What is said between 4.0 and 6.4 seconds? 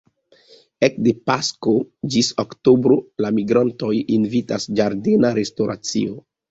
invitas ĝardena restoracio.